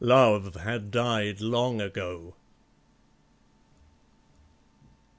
LOVE 0.03 0.55
had 0.55 0.89
died 0.89 1.41
long 1.41 1.79
ago. 1.79 2.33